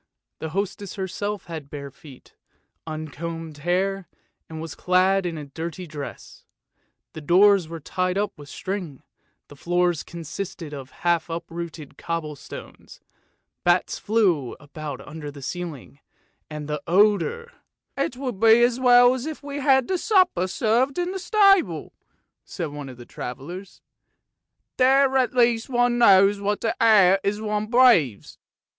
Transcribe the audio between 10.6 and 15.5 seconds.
of half uprooted cobble stones, bats flew about under the